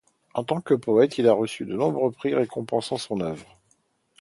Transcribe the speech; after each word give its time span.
En 0.33 0.43
tant 0.43 0.61
que 0.61 0.73
poète, 0.73 1.19
il 1.19 1.27
a 1.27 1.33
reçu 1.33 1.63
de 1.63 1.75
nombreux 1.75 2.09
prix 2.09 2.33
récompensant 2.33 2.97
son 2.97 3.21
œuvre. 3.21 3.45